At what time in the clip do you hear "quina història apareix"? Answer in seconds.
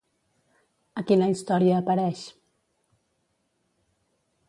1.11-2.25